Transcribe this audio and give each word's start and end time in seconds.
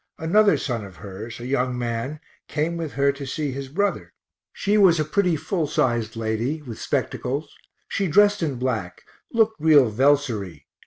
Another 0.17 0.57
son 0.57 0.83
of 0.83 0.95
hers, 0.95 1.39
a 1.39 1.45
young 1.45 1.77
man, 1.77 2.19
came 2.47 2.75
with 2.75 2.93
her 2.93 3.11
to 3.11 3.23
see 3.27 3.51
his 3.51 3.67
brother. 3.67 4.15
She 4.51 4.75
was 4.75 4.99
a 4.99 5.05
pretty 5.05 5.35
full 5.35 5.67
sized 5.67 6.15
lady, 6.15 6.63
with 6.63 6.81
spectacles; 6.81 7.53
she 7.87 8.07
dressed 8.07 8.41
in 8.41 8.55
black 8.55 9.03
looked 9.31 9.57
real 9.59 9.91
Velsory. 9.91 10.65